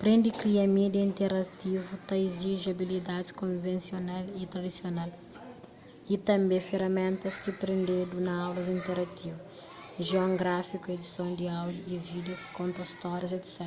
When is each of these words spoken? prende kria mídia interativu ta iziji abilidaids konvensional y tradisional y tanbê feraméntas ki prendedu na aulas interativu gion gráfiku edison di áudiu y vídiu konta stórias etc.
prende 0.00 0.30
kria 0.40 0.64
mídia 0.78 1.02
interativu 1.10 1.92
ta 2.06 2.14
iziji 2.28 2.66
abilidaids 2.74 3.36
konvensional 3.42 4.24
y 4.42 4.44
tradisional 4.52 5.10
y 6.14 6.16
tanbê 6.28 6.58
feraméntas 6.70 7.34
ki 7.42 7.52
prendedu 7.62 8.16
na 8.26 8.32
aulas 8.46 8.68
interativu 8.78 9.40
gion 10.06 10.32
gráfiku 10.42 10.86
edison 10.96 11.28
di 11.38 11.46
áudiu 11.60 11.82
y 11.94 11.96
vídiu 12.08 12.36
konta 12.56 12.82
stórias 12.92 13.32
etc. 13.40 13.58